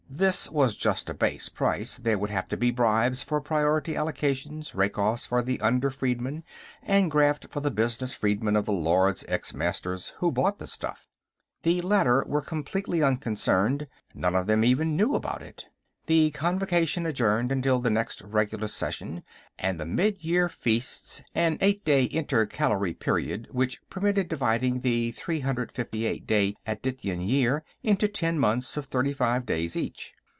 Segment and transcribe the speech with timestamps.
[0.13, 4.75] This was just a base price; there would have to be bribes for priority allocations,
[4.75, 6.43] rakeoffs for the under freedmen,
[6.83, 11.07] and graft for the business freedmen of the Lords ex Masters who bought the stuff.
[11.63, 15.67] The latter were completely unconcerned; none of them even knew about it.
[16.07, 19.23] The Convocation adjourned until the next regular session,
[19.59, 26.55] at the Midyear Feasts, an eight day intercalary period which permitted dividing the 358 day
[26.67, 30.13] Adityan year into ten months of thirty five days each.